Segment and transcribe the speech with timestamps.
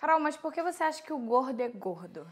[0.00, 2.26] Carol, mas por que você acha que o gordo é gordo?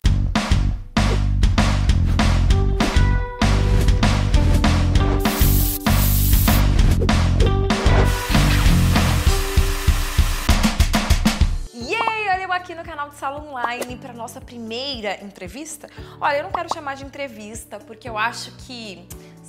[12.50, 15.89] Aqui no canal do Sala Online para nossa primeira entrevista.
[16.21, 19.07] Olha, eu não quero chamar de entrevista porque eu acho que,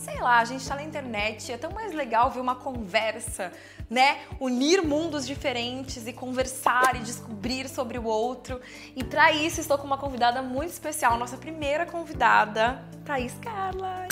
[0.10, 3.52] sei lá, a gente tá na internet, é tão mais legal ver uma conversa,
[3.88, 4.18] né?
[4.40, 8.60] Unir mundos diferentes e conversar e descobrir sobre o outro.
[8.96, 14.08] E para isso estou com uma convidada muito especial, nossa primeira convidada, Thaís Carla.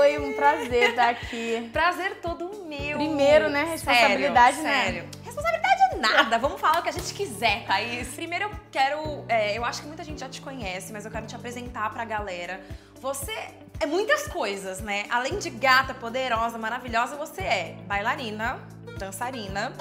[0.00, 1.68] Oi, um prazer estar aqui.
[1.72, 2.98] Prazer todo meu.
[2.98, 3.64] Primeiro, né?
[3.64, 4.84] Responsabilidade, sério, né?
[4.84, 5.08] Sério.
[5.22, 6.38] Responsabilidade é nada.
[6.38, 8.08] Vamos falar o que a gente quiser, Thaís.
[8.08, 9.24] Primeiro eu quero.
[9.28, 12.04] é, eu acho que muita gente já te conhece, mas eu quero te apresentar pra
[12.04, 12.60] galera.
[13.02, 13.32] Você
[13.80, 15.06] é muitas coisas, né?
[15.10, 18.60] Além de gata, poderosa, maravilhosa, você é bailarina,
[18.96, 19.72] dançarina,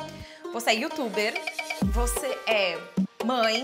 [0.52, 1.32] você é youtuber,
[1.84, 2.80] você é
[3.24, 3.64] mãe.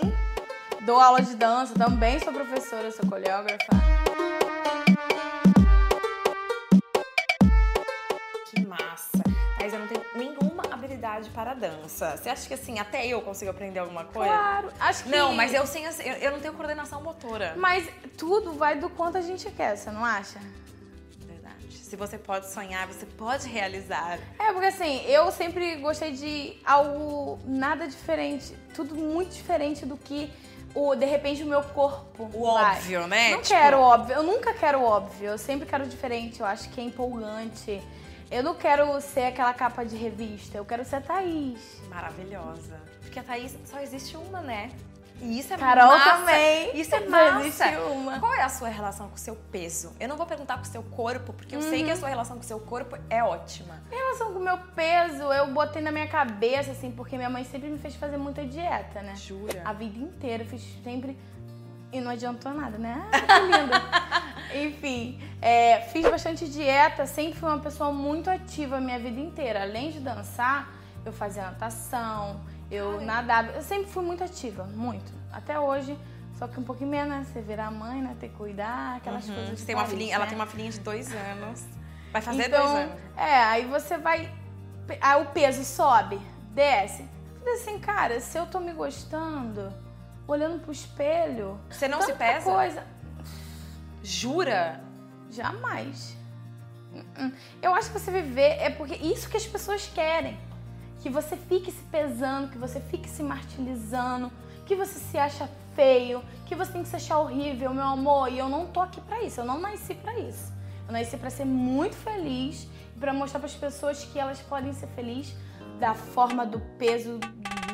[0.85, 3.57] Dou aula de dança, também sou professora, sou coreógrafa.
[8.51, 9.23] Que massa.
[9.57, 10.46] Thaís, eu não tenho nenhuma
[11.17, 12.15] habilidade para dança.
[12.15, 14.31] Você acha que assim, até eu consigo aprender alguma coisa?
[14.31, 15.09] Claro, acho que.
[15.09, 17.53] Não, mas eu, sem, eu, eu não tenho coordenação motora.
[17.57, 17.87] Mas
[18.17, 20.39] tudo vai do quanto a gente quer, você não acha?
[21.25, 21.71] Verdade.
[21.71, 24.19] Se você pode sonhar, você pode realizar.
[24.39, 30.31] É, porque assim, eu sempre gostei de algo nada diferente, tudo muito diferente do que
[30.75, 32.29] o, de repente, o meu corpo.
[32.33, 32.75] O vai.
[32.75, 33.31] óbvio, né?
[33.31, 36.79] Não Tipo, quero óbvio, eu nunca quero óbvio, eu sempre quero diferente, eu acho que
[36.79, 37.81] é empolgante.
[38.29, 41.81] Eu não quero ser aquela capa de revista, eu quero ser a Thaís.
[41.89, 42.79] Maravilhosa.
[43.01, 44.69] Porque a Thaís só existe uma, né?
[45.19, 46.11] E isso é Carol massa.
[46.17, 46.79] também.
[46.79, 47.65] Isso é massa.
[47.89, 48.19] uma.
[48.19, 49.91] Qual é a sua relação com o seu peso?
[49.99, 51.99] Eu não vou perguntar com o seu corpo, porque eu sei que a Uhum.
[51.99, 53.81] sua relação com o seu corpo é ótima.
[53.91, 57.43] Em relação com o meu peso, eu botei na minha cabeça, assim, porque minha mãe
[57.45, 59.15] sempre me fez fazer muita dieta, né?
[59.15, 59.61] Jura?
[59.65, 61.17] A vida inteira, eu fiz sempre.
[61.91, 63.09] E não adiantou nada, né?
[63.11, 63.81] Ah, que linda.
[64.65, 69.61] Enfim, é, fiz bastante dieta, sempre fui uma pessoa muito ativa a minha vida inteira.
[69.61, 70.69] Além de dançar,
[71.05, 72.39] eu fazia natação,
[72.71, 73.51] eu nadava.
[73.51, 75.11] Eu sempre fui muito ativa, muito.
[75.31, 75.97] Até hoje,
[76.37, 77.25] só que um pouquinho menos, né?
[77.31, 78.15] Você virar mãe, né?
[78.19, 79.35] Ter que cuidar, aquelas Uhum.
[79.35, 79.63] coisas.
[79.63, 80.29] tem uma país, filhinha, ela né?
[80.29, 81.63] tem uma filhinha de dois anos.
[82.11, 82.95] Vai fazer então, dois anos.
[83.15, 84.31] É, aí você vai.
[85.01, 86.19] Aí o peso sobe,
[86.51, 87.03] desce.
[87.03, 89.71] Eu falei assim, cara, se eu tô me gostando,
[90.27, 91.59] olhando pro espelho.
[91.69, 92.51] Você não se pesa?
[92.51, 92.83] coisa.
[94.07, 94.79] Jura?
[95.29, 96.15] Jamais.
[96.93, 97.31] Uh-uh.
[97.61, 100.39] Eu acho que você viver é porque isso que as pessoas querem.
[101.01, 104.31] Que você fique se pesando, que você fique se martirizando,
[104.65, 108.31] que você se acha feio, que você tem que se achar horrível, meu amor.
[108.31, 110.53] E eu não tô aqui pra isso, eu não nasci pra isso.
[110.87, 114.87] Eu nasci pra ser muito feliz e pra mostrar pras pessoas que elas podem ser
[114.87, 115.35] felizes
[115.81, 117.19] da forma, do peso,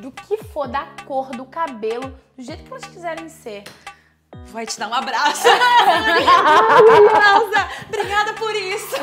[0.01, 3.63] do que for, da cor, do cabelo, do jeito que elas quiserem ser.
[4.47, 5.47] Vai te dar um abraço.
[5.47, 7.67] Maravilhosa!
[7.88, 8.95] Obrigada por isso.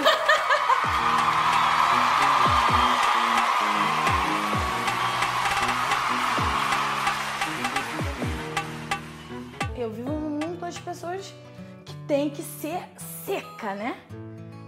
[9.77, 11.33] Eu vivo num mundo das pessoas
[11.87, 12.83] que tem que ser
[13.25, 13.97] seca, né?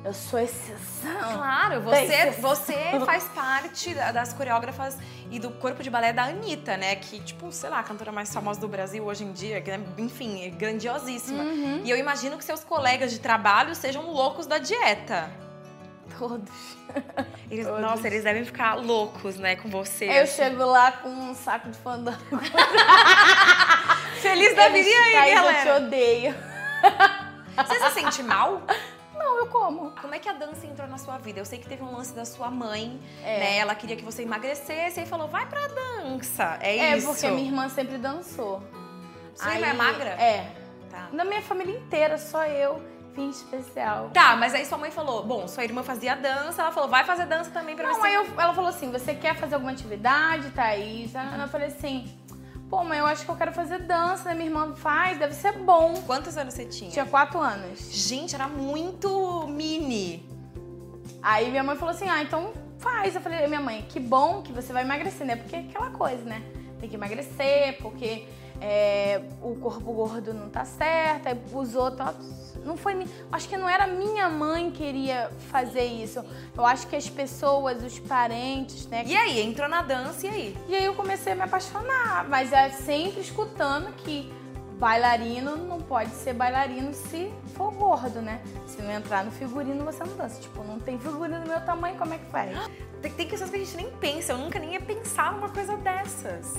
[0.04, 1.32] Eu sou exceção.
[1.34, 2.74] Claro, você, que- você
[3.06, 4.98] faz parte da- das coreógrafas
[5.30, 6.96] e do corpo de balé da Anitta, né?
[6.96, 10.44] Que, tipo, sei lá, a cantora mais famosa do Brasil hoje em dia, né, enfim,
[10.44, 11.44] é grandiosíssima.
[11.44, 11.82] Uhum.
[11.84, 15.30] E eu imagino que seus colegas de trabalho sejam loucos da dieta.
[16.18, 16.50] Todos.
[17.48, 17.80] Eles, Todos.
[17.80, 20.06] nossa, eles devem ficar loucos, né, com você.
[20.06, 20.42] Eu assim.
[20.42, 22.18] chego lá com um saco de fandango.
[24.20, 25.62] Feliz da vida aí, "Thaís, Eu galera.
[25.78, 26.34] te odeio.
[27.56, 28.62] Você se sente mal?
[29.42, 29.90] Não, eu como.
[30.00, 31.40] Como é que a dança entrou na sua vida?
[31.40, 33.38] Eu sei que teve um lance da sua mãe, É.
[33.40, 33.56] né?
[33.58, 36.58] Ela queria que você emagrecesse e falou, vai pra dança.
[36.60, 37.06] É, É, isso.
[37.08, 38.62] porque minha irmã sempre dançou.
[39.34, 40.10] Sua irmã é magra?
[40.10, 40.52] É.
[40.90, 41.08] Tá.
[41.12, 42.82] Na minha família inteira, só eu
[43.14, 44.10] fiz especial.
[44.12, 47.26] Tá, mas aí sua mãe falou, bom, sua irmã fazia dança, ela falou, vai fazer
[47.26, 48.06] dança também pra Não, você.
[48.08, 51.14] aí eu- ela falou assim: você quer fazer alguma atividade, Thaís?
[51.16, 52.10] Aí Eu falei assim:
[52.72, 54.34] pô, mãe, eu acho que eu quero fazer dança, né?
[54.34, 55.92] Minha irmã faz, deve ser bom.
[56.06, 56.90] Quantos anos você tinha?
[56.90, 57.92] Tinha quatro anos.
[57.92, 60.26] Gente, era muito mini.
[61.22, 63.14] Aí minha mãe falou assim: ah, então faz.
[63.14, 65.36] Eu falei: minha mãe, que bom que você vai emagrecer, né?
[65.36, 66.42] Porque é aquela coisa, né?
[66.80, 68.26] Tem que emagrecer, porque
[68.58, 72.51] é, o corpo gordo não tá certo, aí os outros.
[72.64, 73.06] Não foi.
[73.30, 76.24] Acho que não era minha mãe que queria fazer isso.
[76.56, 79.02] Eu acho que as pessoas, os parentes, né?
[79.06, 80.58] E aí, entrou na dança e aí?
[80.68, 84.32] E aí eu comecei a me apaixonar, mas é sempre escutando que
[84.78, 88.40] bailarino não pode ser bailarino se for gordo, né?
[88.66, 90.40] Se não entrar no figurino, você não dança.
[90.40, 92.58] Tipo, não tem figurino do meu tamanho, como é que faz?
[93.00, 95.76] Tem, tem questões que a gente nem pensa, eu nunca nem ia pensar numa coisa
[95.76, 96.54] dessas.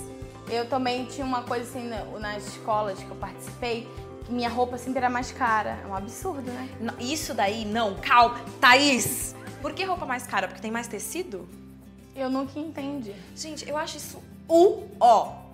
[0.48, 3.88] Eu também tinha uma coisa assim na- nas escolas que eu participei,
[4.28, 5.78] minha roupa sempre era mais cara.
[5.82, 6.68] É um absurdo, né?
[6.80, 8.40] Não, Isso daí, não, calma.
[8.60, 10.48] Thaís, por que roupa mais cara?
[10.48, 11.48] Porque tem mais tecido?
[12.14, 13.14] Eu nunca entendi.
[13.34, 15.44] Gente, eu acho isso o ó.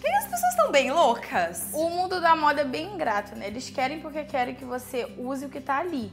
[0.00, 1.68] Que as pessoas estão bem loucas?
[1.74, 3.46] O mundo da moda é bem ingrato, né?
[3.46, 6.10] Eles querem porque querem que você use o que tá ali.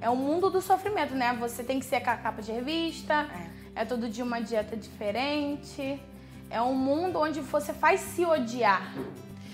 [0.00, 1.36] É o mundo do sofrimento, né?
[1.38, 3.28] Você tem que ser com a capa de revista,
[3.74, 6.00] é, todo dia uma dieta diferente.
[6.50, 8.94] É um mundo onde você faz se odiar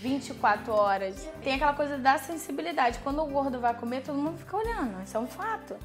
[0.05, 1.29] 24 horas.
[1.43, 2.99] Tem aquela coisa da sensibilidade.
[2.99, 5.03] Quando o gordo vai comer, todo mundo fica olhando.
[5.03, 5.77] Isso é um fato.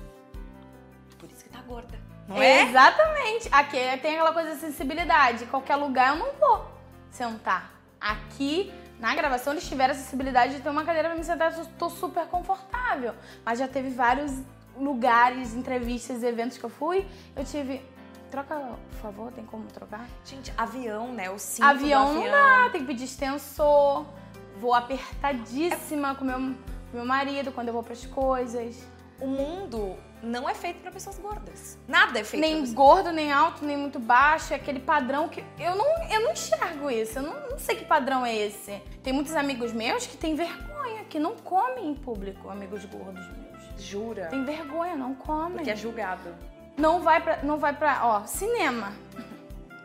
[1.18, 1.98] Por isso que tá gorda.
[2.28, 2.64] Não é?
[2.64, 3.48] Exatamente.
[3.50, 5.46] Aqui tem aquela coisa da sensibilidade.
[5.46, 6.70] Qualquer lugar eu não vou
[7.10, 7.72] sentar.
[8.00, 11.58] Aqui, na gravação, eles tiveram a sensibilidade de ter uma cadeira pra me sentar.
[11.58, 13.16] Eu tô super confortável.
[13.46, 14.34] Mas já teve vários
[14.78, 17.08] lugares, entrevistas, eventos que eu fui.
[17.38, 17.82] Eu tive.
[18.30, 18.56] Troca,
[18.92, 20.08] por favor, tem como trocar?
[20.24, 21.30] Gente, avião, né?
[21.30, 22.64] O cinto avião, do não avião.
[22.66, 24.06] dá, tem que pedir extensor.
[24.58, 26.56] Vou apertadíssima com meu,
[26.94, 28.86] meu marido quando eu vou pras coisas.
[29.20, 31.78] O mundo não é feito pra pessoas gordas.
[31.88, 34.54] Nada é feito pra nem pessoas gordo, nem alto, nem muito baixo.
[34.54, 37.20] É aquele padrão que eu não, eu não enxergo isso.
[37.20, 38.82] Eu não, não sei que padrão é esse.
[39.02, 43.82] Tem muitos amigos meus que têm vergonha, que não comem em público, amigos gordos meus.
[43.82, 44.28] Jura?
[44.28, 45.58] Tem vergonha, não comem.
[45.58, 46.36] Porque é julgado.
[46.80, 48.94] Não vai pra, não vai pra, ó, cinema.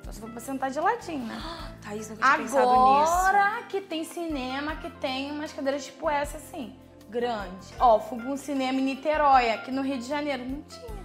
[0.05, 1.41] Só se for pra sentar de ladinho, né?
[1.83, 3.13] Thaís, nunca tinha pensado nisso.
[3.13, 6.75] Agora que tem cinema, que tem umas cadeiras tipo essa, assim,
[7.09, 7.75] grande.
[7.81, 10.45] Ó, fui pra um cinema em Niterói, aqui no Rio de Janeiro.
[10.45, 11.05] Não tinha.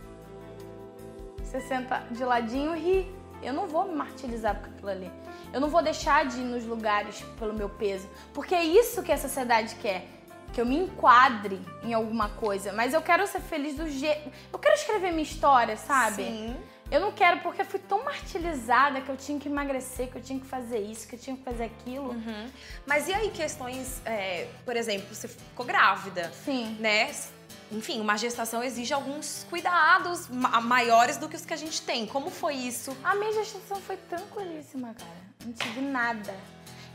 [1.44, 3.20] Você senta de ladinho e ri.
[3.42, 5.12] Eu não vou me martirizar por aquilo ali.
[5.52, 8.08] Eu não vou deixar de ir nos lugares pelo meu peso.
[8.34, 10.06] Porque é isso que a sociedade quer.
[10.54, 12.72] Que eu me enquadre em alguma coisa.
[12.74, 14.32] Mas eu quero ser feliz do jeito.
[14.52, 16.24] Eu quero escrever minha história, sabe?
[16.24, 16.56] Sim.
[16.92, 20.40] Eu não quero porque fui tão martirizada que eu tinha que emagrecer, que eu tinha
[20.40, 22.10] que fazer isso, que eu tinha que fazer aquilo.
[22.10, 22.50] Uhum.
[22.88, 26.76] Mas e aí questões, é, por exemplo, você ficou grávida, Sim.
[26.80, 27.12] né?
[27.72, 32.08] Enfim, uma gestação exige alguns cuidados ma- maiores do que os que a gente tem.
[32.08, 32.98] Como foi isso?
[33.04, 35.22] A minha gestação foi tranquilíssima, cara.
[35.46, 36.36] Não tive nada.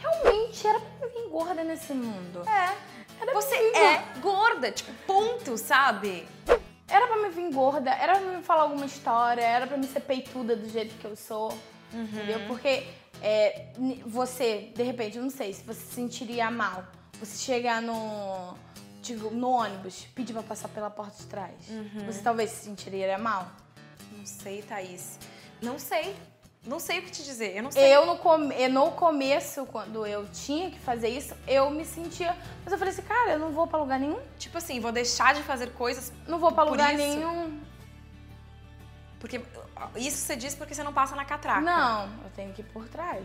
[0.00, 2.42] Realmente era pra me vir gorda nesse mundo.
[2.48, 2.74] É.
[3.20, 6.26] Era Você é gorda, tipo, ponto, sabe?
[6.87, 10.00] Era pra me vir gorda, era pra me falar alguma história, era pra me ser
[10.00, 11.56] peituda do jeito que eu sou.
[11.93, 12.40] Entendeu?
[12.46, 12.87] Porque
[13.22, 13.69] é,
[14.05, 16.84] você, de repente, eu não sei se você se sentiria mal.
[17.20, 18.55] Você chegar no,
[19.00, 21.55] tipo, no ônibus, pedir pra passar pela porta de trás.
[22.06, 23.50] Você talvez se sentiria mal.
[24.12, 25.19] Não sei, Thaís.
[25.62, 26.14] Não sei.
[26.66, 27.55] Não sei o que te dizer.
[27.56, 27.94] Eu não sei.
[27.94, 32.34] Eu no, come- no começo, quando eu tinha que fazer isso, eu me sentia.
[32.64, 34.19] Mas eu falei assim, cara, eu não vou pra lugar nenhum.
[34.38, 37.02] Tipo assim, vou deixar de fazer coisas Não vou pra lugar isso?
[37.02, 37.61] nenhum.
[39.20, 39.40] porque.
[39.96, 41.61] Isso você diz porque você não passa na catraca.
[41.61, 43.25] Não, eu tenho que ir por trás.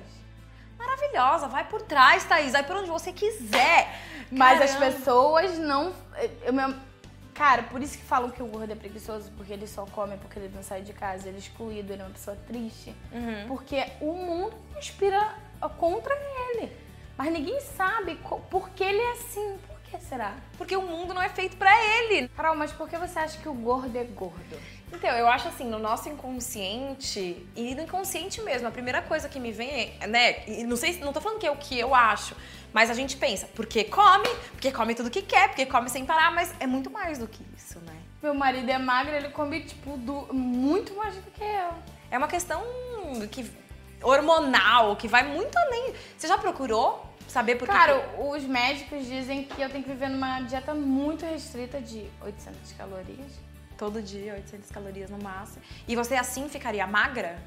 [0.77, 2.53] Maravilhosa, vai por trás, Thaís.
[2.53, 3.99] Vai por onde você quiser.
[4.31, 5.93] Mas as pessoas não.
[6.41, 6.73] Eu, meu,
[7.39, 10.37] cara, por isso que falam que o gordo é preguiçoso, porque ele só come porque
[10.39, 12.93] ele não sai de casa, ele é excluído, ele é uma pessoa triste.
[13.13, 13.47] Uhum.
[13.47, 15.21] Porque o mundo conspira
[15.77, 16.13] contra
[16.51, 16.69] ele.
[17.17, 18.15] Mas ninguém sabe
[18.49, 19.57] por que ele é assim.
[19.67, 20.35] Por que será?
[20.57, 22.27] Porque o mundo não é feito pra ele.
[22.29, 24.57] Carol, mas por que você acha que o gordo é gordo?
[24.91, 29.39] Então, eu acho assim, no nosso inconsciente, e no inconsciente mesmo, a primeira coisa que
[29.39, 31.77] me vem é, né, e não sei, se- não tô falando que é o que
[31.77, 32.35] eu acho,
[32.73, 36.31] mas a gente pensa, porque come, porque come tudo que quer, porque come sem parar,
[36.33, 37.93] mas é muito mais do que isso, né?
[38.21, 41.73] Meu marido é magro, ele come, tipo, do- muito mais do que eu.
[42.11, 42.61] É uma questão
[43.31, 43.49] que
[44.03, 45.93] hormonal, que vai muito além.
[46.17, 50.09] Você já procurou saber por que Cara, os médicos dizem que eu tenho que viver
[50.09, 53.31] numa dieta muito restrita de 800 calorias.
[53.77, 57.41] todo dia 800 calorias no máximo, e você assim ficaria magra?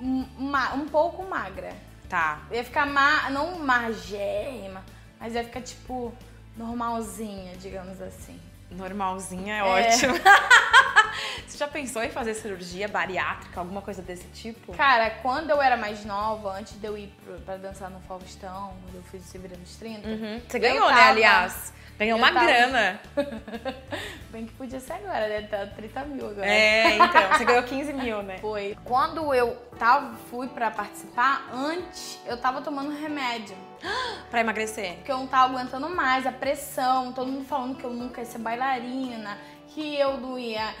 [0.00, 1.72] Um, ma- um pouco magra.
[2.08, 2.42] Tá.
[2.50, 4.84] Ia ficar ma não magérrima,
[5.18, 6.12] mas ia ficar, tipo,
[6.56, 8.40] normalzinha, digamos assim.
[8.70, 9.62] Normalzinha é, É.
[9.62, 10.14] ótimo.
[11.46, 14.72] Você já pensou em fazer cirurgia bariátrica, alguma coisa desse tipo?
[14.74, 17.10] Cara, quando eu era mais nova, antes de eu ir
[17.46, 20.40] pra dançar no Faustão, quando eu fiz o Se Vira nos 30, Uhum.
[20.46, 21.72] Você ganhou, né, tava- aliás?
[21.98, 23.00] Ganhou eu uma tava- grana.
[24.30, 26.46] bem que podia ser agora, deve estar 30 mil agora.
[26.46, 27.28] É, então.
[27.32, 28.36] Você ganhou 15 mil, né?
[28.38, 28.76] Foi.
[28.84, 33.56] Quando eu tava, fui pra participar, antes eu tava tomando remédio.
[34.30, 34.94] Pra emagrecer.
[34.96, 38.26] Porque eu não tava aguentando mais a pressão, todo mundo falando que eu nunca ia
[38.26, 40.74] ser bailarina, que eu não ia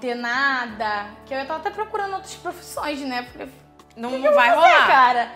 [0.00, 3.22] ter nada, que eu tava até procurando outras profissões, né?
[3.32, 3.48] Falei,
[3.96, 4.86] Não, "O que não vai fazer, rolar.
[4.86, 5.32] cara.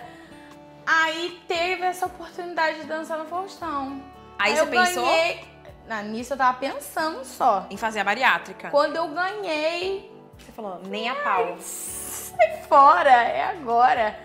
[0.87, 4.01] Aí teve essa oportunidade de dançar no Faustão.
[4.39, 5.45] Aí eu você pensou ganhei.
[5.87, 7.67] Na, nisso eu tava pensando só.
[7.71, 8.71] em fazer a bariátrica.
[8.71, 11.57] Quando eu ganhei, Você falou, nem a pau.
[11.61, 14.19] sai fora, é agora.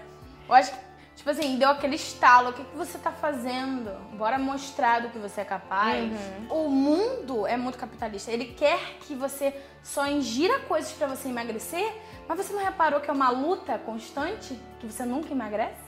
[0.48, 0.78] Eu acho que,
[1.22, 2.50] Tipo assim, deu aquele estalo.
[2.50, 3.92] O que, que você tá fazendo?
[4.18, 6.12] Bora mostrar do que você é capaz.
[6.50, 8.32] O mundo é muito capitalista.
[8.32, 11.96] Ele quer que você só ingira coisas pra você emagrecer,
[12.28, 14.60] mas você não reparou que é uma luta constante?
[14.80, 15.80] Que você nunca emagrece?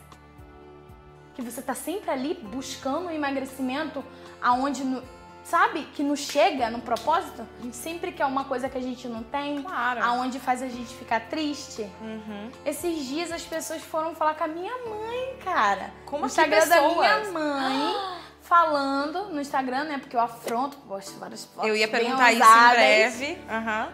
[1.33, 4.03] Que você tá sempre ali buscando o emagrecimento
[4.39, 5.01] aonde, no-
[5.43, 5.83] sabe?
[5.93, 7.45] Que não chega no propósito?
[7.59, 9.61] A gente sempre quer uma coisa que a gente não tem.
[9.61, 10.03] Claro.
[10.03, 11.81] Aonde faz a gente ficar triste.
[12.01, 12.49] Uhum.
[12.65, 15.91] Esses dias as pessoas foram falar com a minha mãe, cara.
[16.05, 17.95] Como no Instagram da minha mãe,
[18.41, 19.97] falando no Instagram, né?
[19.97, 21.69] Porque eu afronto, posto várias fotos.
[21.69, 23.41] Eu ia perguntar isso em breve.
[23.49, 23.93] Aham.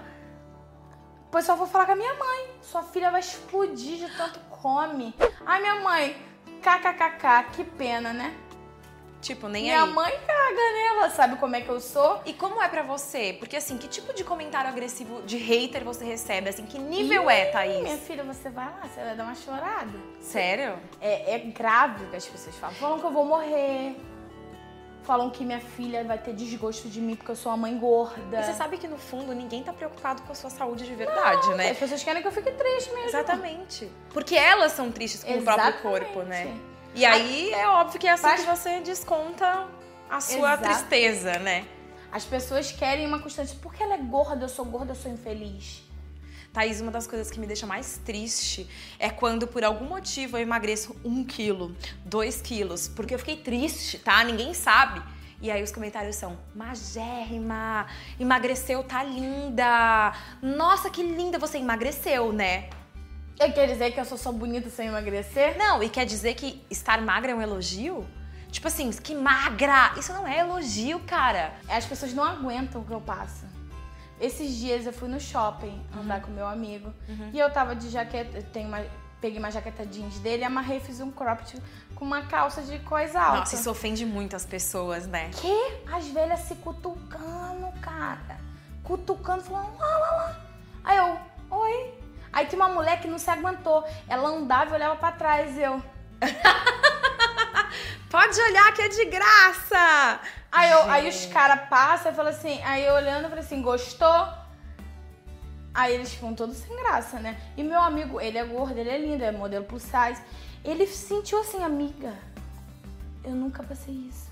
[1.28, 2.48] O pessoal foi falar com a minha mãe.
[2.62, 5.14] Sua filha vai explodir de tanto come.
[5.46, 6.18] Ai, minha mãe,
[6.62, 8.36] kkkk, que pena, né?
[9.22, 9.90] Tipo, nem minha aí.
[9.90, 10.88] mãe caga, né?
[10.92, 12.22] Ela sabe como é que eu sou.
[12.26, 13.36] E como é pra você?
[13.38, 16.50] Porque assim, que tipo de comentário agressivo de hater você recebe?
[16.50, 18.00] Assim, que nível é, Minha Thaís?
[18.08, 20.00] filha, você vai lá, você vai dar uma chorada.
[20.22, 20.78] Sério?
[21.02, 22.76] É, é grave o que as pessoas falam.
[22.76, 23.96] Falam que eu vou morrer.
[25.04, 28.40] Falam que minha filha vai ter desgosto de mim porque eu sou uma mãe gorda.
[28.40, 31.50] E você sabe que no fundo ninguém tá preocupado com a sua saúde de verdade,
[31.56, 31.72] né?
[31.72, 33.08] As pessoas querem que eu fique triste mesmo.
[33.10, 33.92] Exatamente.
[34.14, 35.82] Porque elas são tristes com o próprio Exatamente.
[35.82, 36.56] corpo, né?
[36.96, 39.68] E aí é óbvio que é assim Faz- que você desconta
[40.10, 40.64] a sua Exato.
[40.64, 41.66] tristeza, né?
[42.12, 43.56] As pessoas querem uma constante.
[43.56, 45.84] Porque ela é gorda, eu sou gorda, eu sou infeliz.
[46.52, 48.68] Thaís, uma das coisas que me deixa mais triste
[48.98, 54.00] é quando, por algum motivo, eu emagreço um quilo, dois quilos, porque eu fiquei triste,
[54.00, 54.24] tá?
[54.24, 55.00] Ninguém sabe.
[55.42, 57.86] E aí os comentários são: magérrima,
[58.20, 60.12] emagreceu, tá linda.
[60.42, 62.70] Nossa, que linda você emagreceu, né?
[63.40, 65.58] E quer dizer que eu sou só bonita sem emagrecer?
[65.58, 68.06] Não, e quer dizer que estar magra é um elogio?
[68.52, 69.94] Tipo assim, que magra!
[69.98, 71.54] Isso não é elogio, cara.
[71.70, 73.46] As pessoas não aguentam o que eu passo.
[74.20, 76.94] Esses dias eu fui no shopping andar com meu amigo
[77.34, 78.84] e eu tava de jaqueta, tenho uma,
[79.22, 81.56] peguei uma jaqueta jeans dele, amarrei e fiz um cropped
[81.96, 83.40] com uma calça de coisa alta.
[83.40, 85.30] Nossa, isso ofende muito as pessoas, né?
[85.30, 85.78] Que?
[85.90, 88.38] As velhas se cutucando, cara.
[88.84, 90.29] Cutucando, falando lá, lá, lá.
[92.40, 93.84] Aí tinha uma mulher que não se aguentou.
[94.08, 95.84] Ela andava e olhava pra trás e eu.
[98.10, 100.22] Pode olhar que é de graça!
[100.50, 103.62] Aí, eu, aí os caras passam e falam assim, aí eu olhando, eu falei assim,
[103.62, 104.28] gostou?
[105.74, 107.38] Aí eles ficam todos sem graça, né?
[107.58, 110.22] E meu amigo, ele é gordo, ele é lindo, é modelo plus size.
[110.64, 112.14] Ele sentiu assim, amiga,
[113.22, 114.32] eu nunca passei isso.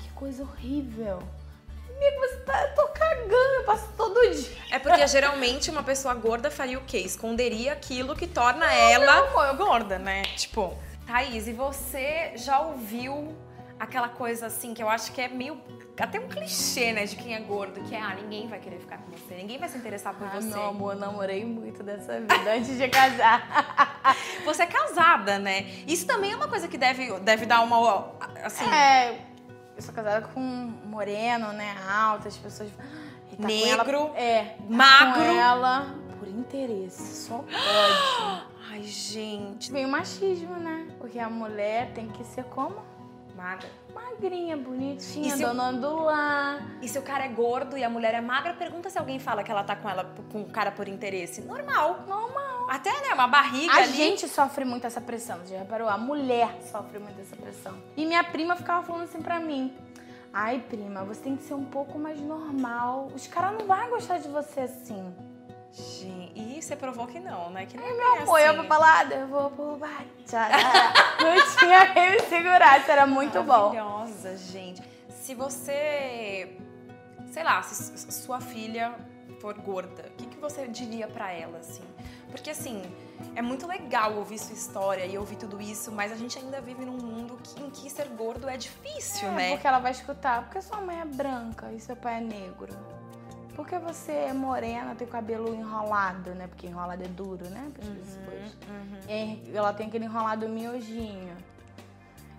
[0.00, 1.22] Que coisa horrível.
[1.96, 4.50] Amigo, você tá, eu tô cagando, eu passo todo dia.
[4.70, 6.98] É porque geralmente uma pessoa gorda faria o quê?
[6.98, 10.22] Esconderia aquilo que torna ela gorda, né?
[10.36, 13.36] Tipo, Thaís, e você já ouviu
[13.78, 15.60] aquela coisa assim que eu acho que é meio.
[15.98, 18.98] até um clichê, né, de quem é gordo, que é, ah, ninguém vai querer ficar
[18.98, 20.48] com você, ninguém vai se interessar por Ah, você.
[20.48, 23.94] meu amor, eu namorei muito dessa vida antes de casar.
[24.44, 25.62] Você é casada, né?
[25.86, 28.12] Isso também é uma coisa que deve, deve dar uma.
[28.42, 28.68] assim.
[28.70, 29.18] É,
[29.76, 31.76] eu sou casada com um moreno, né?
[31.90, 32.70] Alto, as pessoas.
[33.32, 35.24] E tá Negro, ela- é, tá magro.
[35.24, 38.54] Com ela por interesse, só pode.
[38.70, 39.70] Ai, gente.
[39.72, 40.88] Vem o machismo, né?
[40.98, 42.76] Porque a mulher tem que ser como?
[43.36, 43.68] Magra.
[43.92, 46.62] Magrinha, bonitinha, dona do lar.
[46.80, 49.42] E se o cara é gordo e a mulher é magra, pergunta se alguém fala
[49.42, 51.40] que ela tá com ela com o cara por interesse.
[51.42, 52.04] Normal.
[52.06, 52.53] Normal.
[52.68, 53.92] Até, né, uma barriga A ali.
[53.92, 55.88] gente sofre muito essa pressão, você já reparou?
[55.88, 57.74] A mulher sofre muito essa pressão.
[57.96, 59.74] E minha prima ficava falando assim pra mim.
[60.32, 63.08] Ai, prima, você tem que ser um pouco mais normal.
[63.14, 65.14] Os caras não vão gostar de você assim.
[65.72, 67.66] Gente, e você provou que não, né?
[67.66, 68.58] Que não é Meu amor, eu assim.
[68.58, 70.04] pra balada, eu vou pro bar.
[71.20, 73.74] Não tinha quem me segurar, isso era muito bom.
[73.74, 74.82] Maravilhosa, gente.
[75.08, 76.56] Se você,
[77.30, 78.94] sei lá, se sua filha
[79.40, 81.82] for gorda, o que, que você diria pra ela, assim?
[82.34, 82.82] Porque, assim,
[83.36, 86.84] é muito legal ouvir sua história e ouvir tudo isso, mas a gente ainda vive
[86.84, 89.50] num mundo que- em que ser gordo é difícil, É, né?
[89.52, 92.76] Porque ela vai escutar, porque sua mãe é branca e seu pai é negro.
[93.54, 96.48] Porque você é morena, tem o cabelo enrolado, né?
[96.48, 97.70] Porque enrolado é duro, né?
[97.76, 98.18] Coisas.
[98.68, 98.98] uhum.
[99.08, 101.36] E ela tem aquele enrolado miojinho.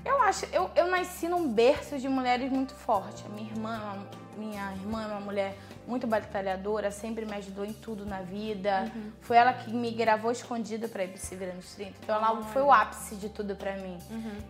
[0.04, 3.24] Eu acho, eu, eu nasci num berço de mulheres muito forte.
[3.26, 4.06] A minha irmã,
[4.38, 8.92] minha irmã é uma mulher muito batalhadora, sempre me ajudou em tudo na vida.
[9.22, 11.94] Foi ela que me gravou ir pro Se Vira nos 30.
[12.04, 13.98] Então ela foi o ápice de tudo pra mim.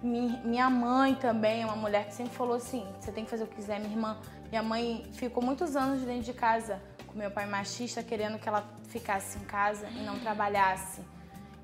[0.02, 3.44] Mi- Minha mãe também é uma mulher que sempre falou assim: você tem que fazer
[3.44, 3.80] o que quiser.
[3.80, 4.18] Minha irmã,
[4.50, 8.64] minha mãe ficou muitos anos dentro de casa com meu pai machista, querendo que ela
[8.90, 11.02] ficasse em casa e não trabalhasse.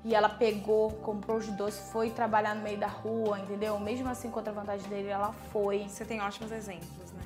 [0.04, 3.78] E ela pegou, comprou os doces, foi trabalhar no meio da rua, entendeu?
[3.78, 5.86] Mesmo assim, contra a vontade dele, ela foi.
[5.88, 7.22] Você tem ótimos exemplos, né?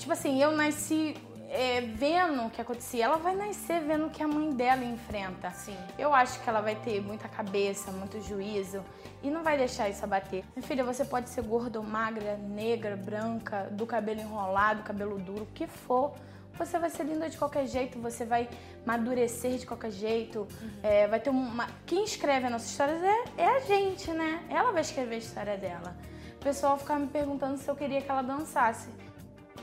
[0.00, 1.14] Tipo assim, eu nasci.
[1.50, 3.04] é, vendo o que acontecia.
[3.04, 5.50] Ela vai nascer vendo o que a mãe dela enfrenta.
[5.50, 5.76] Sim.
[5.98, 8.82] Eu acho que ela vai ter muita cabeça, muito juízo
[9.22, 10.44] e não vai deixar isso abater.
[10.54, 15.42] Minha filha, você pode ser gorda ou magra, negra, branca, do cabelo enrolado, cabelo duro,
[15.42, 16.12] o que for.
[16.56, 18.48] Você vai ser linda de qualquer jeito, você vai
[18.86, 20.40] madurecer de qualquer jeito.
[20.40, 20.70] Uhum.
[20.82, 21.66] É, vai ter uma.
[21.84, 24.44] Quem escreve a nossa história é, é a gente, né?
[24.48, 25.96] Ela vai escrever a história dela.
[26.36, 28.88] O pessoal ficava me perguntando se eu queria que ela dançasse.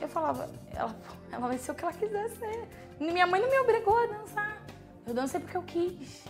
[0.02, 0.96] Eu falava, ela,
[1.32, 2.68] ela vai ser o que ela quiser ser.
[3.00, 4.62] Minha mãe não me obrigou a dançar.
[5.06, 6.24] Eu dancei porque eu quis.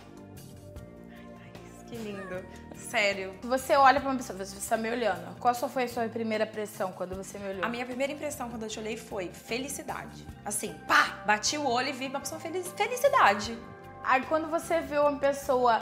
[1.88, 2.44] Que lindo.
[2.76, 3.34] Sério.
[3.42, 5.38] Você olha pra uma pessoa, você está me olhando.
[5.40, 7.64] Qual só foi a sua primeira impressão quando você me olhou?
[7.64, 10.26] A minha primeira impressão quando eu te olhei foi felicidade.
[10.44, 12.68] Assim, pá, bati o olho e vi uma pessoa feliz.
[12.68, 13.58] Felicidade.
[14.04, 15.80] Aí quando você vê uma pessoa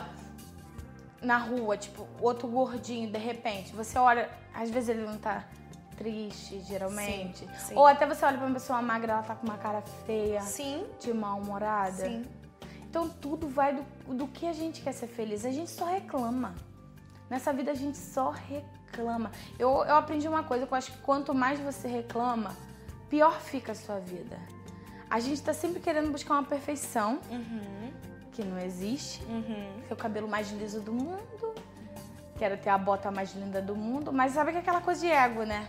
[1.20, 5.44] na rua, tipo, outro gordinho, de repente, você olha, às vezes ele não tá
[5.96, 7.38] triste, geralmente.
[7.38, 7.74] Sim, sim.
[7.74, 10.40] Ou até você olha pra uma pessoa magra, ela tá com uma cara feia.
[10.42, 10.86] Sim.
[11.00, 12.04] De mal-humorada.
[12.04, 12.24] Sim.
[12.88, 15.44] Então tudo vai do, do que a gente quer ser feliz.
[15.44, 16.54] A gente só reclama.
[17.28, 19.30] Nessa vida a gente só reclama.
[19.58, 22.56] Eu, eu aprendi uma coisa que eu acho que quanto mais você reclama,
[23.10, 24.38] pior fica a sua vida.
[25.10, 27.92] A gente tá sempre querendo buscar uma perfeição uhum.
[28.32, 29.22] que não existe.
[29.24, 29.82] Uhum.
[29.86, 31.54] Ter o cabelo mais liso do mundo.
[32.38, 34.12] Quero ter a bota mais linda do mundo.
[34.12, 35.68] Mas sabe que é aquela coisa de ego, né?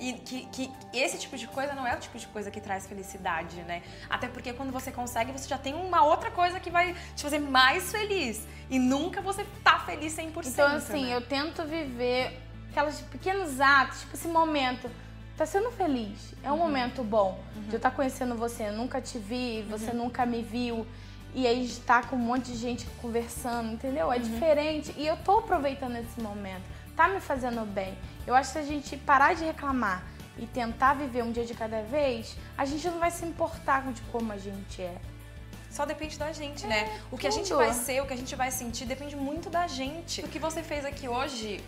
[0.00, 2.86] E que, que, esse tipo de coisa não é o tipo de coisa que traz
[2.86, 3.82] felicidade, né?
[4.08, 7.38] Até porque quando você consegue, você já tem uma outra coisa que vai te fazer
[7.38, 8.46] mais feliz.
[8.70, 10.46] E nunca você tá feliz 100%.
[10.46, 11.16] Então, assim, né?
[11.16, 12.40] eu tento viver
[12.70, 14.90] aqueles pequenos atos, tipo esse momento.
[15.36, 16.34] Tá sendo feliz.
[16.42, 16.58] É um uhum.
[16.60, 17.62] momento bom uhum.
[17.62, 18.68] de eu estar tá conhecendo você.
[18.68, 20.04] Eu nunca te vi, você uhum.
[20.04, 20.86] nunca me viu.
[21.34, 24.10] E aí está com um monte de gente conversando, entendeu?
[24.10, 24.22] É uhum.
[24.22, 24.94] diferente.
[24.96, 26.79] E eu tô aproveitando esse momento.
[27.00, 27.96] Tá me fazendo bem.
[28.26, 30.04] Eu acho que se a gente parar de reclamar
[30.36, 33.90] e tentar viver um dia de cada vez, a gente não vai se importar com
[33.90, 34.98] de como a gente é.
[35.70, 36.80] Só depende da gente, né?
[36.80, 37.00] é, né?
[37.10, 37.28] O que tudo.
[37.28, 40.20] a gente vai ser, o que a gente vai sentir, depende muito da gente.
[40.20, 41.64] O que você fez aqui hoje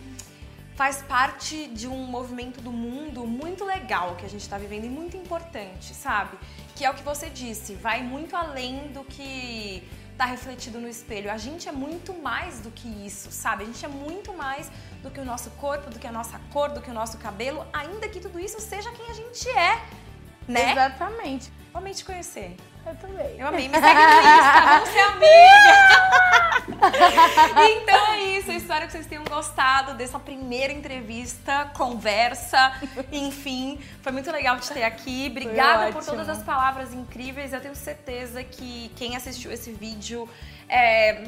[0.75, 4.89] faz parte de um movimento do mundo muito legal que a gente está vivendo e
[4.89, 6.37] muito importante, sabe?
[6.75, 9.81] Que é o que você disse, vai muito além do que
[10.17, 11.31] tá refletido no espelho.
[11.31, 13.63] A gente é muito mais do que isso, sabe?
[13.63, 14.71] A gente é muito mais
[15.01, 17.65] do que o nosso corpo, do que a nossa cor, do que o nosso cabelo,
[17.73, 19.81] ainda que tudo isso seja quem a gente é,
[20.47, 20.71] né?
[20.71, 21.51] Exatamente.
[21.73, 22.55] Eu amei te conhecer.
[22.85, 23.39] Eu também.
[23.39, 23.67] Eu amei.
[23.67, 26.03] Me segue no Insta, vamos ser amiga.
[27.81, 28.51] então é isso.
[28.51, 32.73] Eu espero que vocês tenham gostado dessa primeira entrevista, conversa,
[33.11, 33.79] enfim.
[34.01, 35.27] Foi muito legal te ter aqui.
[35.31, 37.53] Obrigada por todas as palavras incríveis.
[37.53, 40.27] Eu tenho certeza que quem assistiu esse vídeo
[40.67, 41.23] é,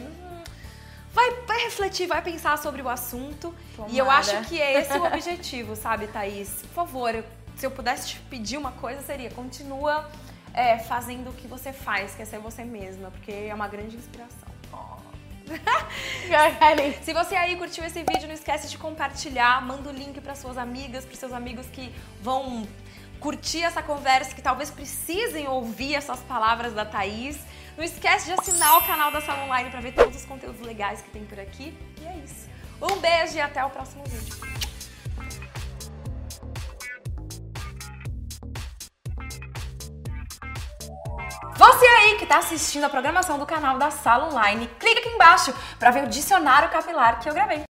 [1.14, 3.56] vai, vai refletir, vai pensar sobre o assunto.
[3.88, 6.64] E eu acho que é esse o objetivo, sabe, Thaís?
[6.64, 7.24] Por favor,
[7.56, 10.10] se eu pudesse te pedir uma coisa, seria continua
[10.56, 13.98] é, fazendo o que você faz, que é ser você mesma, porque é uma grande
[13.98, 14.48] inspiração.
[14.72, 14.96] Oh.
[17.04, 20.58] Se você aí curtiu esse vídeo, não esquece de compartilhar, manda o link para suas
[20.58, 22.66] amigas, para seus amigos que vão
[23.20, 27.38] curtir essa conversa, que talvez precisem ouvir essas palavras da Thaís.
[27.78, 31.02] Não esquece de assinar o canal da Sala Online para ver todos os conteúdos legais
[31.02, 31.78] que tem por aqui.
[32.02, 32.48] E é isso.
[32.82, 34.75] Um beijo e até o próximo vídeo.
[41.66, 45.52] Você aí que está assistindo a programação do canal da Sala Online, clica aqui embaixo
[45.80, 47.64] para ver o dicionário capilar que eu gravei.